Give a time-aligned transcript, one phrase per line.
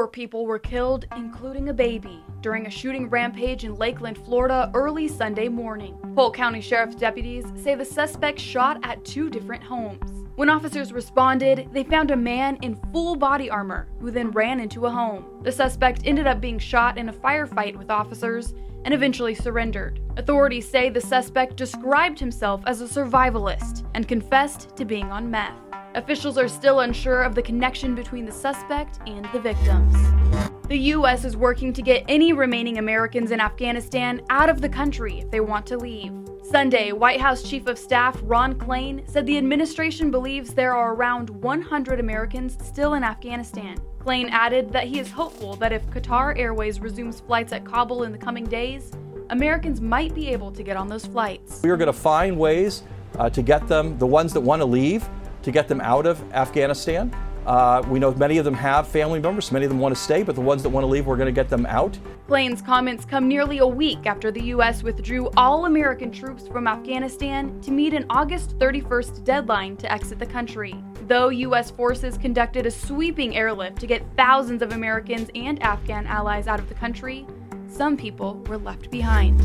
[0.00, 5.06] Four people were killed, including a baby, during a shooting rampage in Lakeland, Florida early
[5.06, 5.94] Sunday morning.
[6.16, 10.26] Polk County Sheriff's deputies say the suspect shot at two different homes.
[10.36, 14.86] When officers responded, they found a man in full body armor who then ran into
[14.86, 15.42] a home.
[15.42, 18.54] The suspect ended up being shot in a firefight with officers
[18.86, 20.00] and eventually surrendered.
[20.16, 25.69] Authorities say the suspect described himself as a survivalist and confessed to being on meth.
[25.96, 29.92] Officials are still unsure of the connection between the suspect and the victims.
[30.68, 31.24] The U.S.
[31.24, 35.40] is working to get any remaining Americans in Afghanistan out of the country if they
[35.40, 36.12] want to leave.
[36.48, 41.28] Sunday, White House Chief of Staff Ron Klain said the administration believes there are around
[41.28, 43.76] 100 Americans still in Afghanistan.
[43.98, 48.12] Klain added that he is hopeful that if Qatar Airways resumes flights at Kabul in
[48.12, 48.92] the coming days,
[49.30, 51.60] Americans might be able to get on those flights.
[51.64, 52.84] We are going to find ways
[53.18, 55.08] uh, to get them, the ones that want to leave,
[55.42, 57.14] to get them out of Afghanistan.
[57.46, 60.22] Uh, we know many of them have family members, many of them want to stay,
[60.22, 61.98] but the ones that want to leave, we're going to get them out.
[62.26, 64.82] Klain's comments come nearly a week after the U.S.
[64.82, 70.26] withdrew all American troops from Afghanistan to meet an August 31st deadline to exit the
[70.26, 70.74] country.
[71.08, 71.70] Though U.S.
[71.70, 76.68] forces conducted a sweeping airlift to get thousands of Americans and Afghan allies out of
[76.68, 77.26] the country,
[77.70, 79.40] some people were left behind.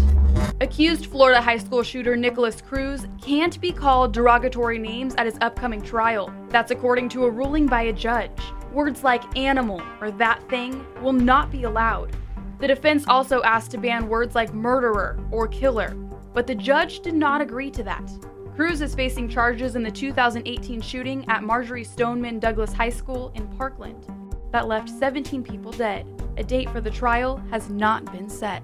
[0.62, 5.81] Accused Florida high school shooter Nikolas Cruz can't be called derogatory names at his upcoming
[5.81, 6.34] trial.
[6.50, 8.40] That's according to a ruling by a judge.
[8.72, 12.16] Words like animal or that thing will not be allowed.
[12.59, 15.94] The defense also asked to ban words like murderer or killer,
[16.34, 18.09] but the judge did not agree to that.
[18.56, 23.48] Cruz is facing charges in the 2018 shooting at Marjory Stoneman Douglas High School in
[23.58, 24.08] Parkland
[24.52, 26.08] that left 17 people dead.
[26.38, 28.64] A date for the trial has not been set.